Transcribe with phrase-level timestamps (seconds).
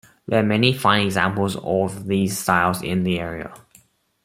[0.25, 3.53] There are many fine examples of these styles in the area.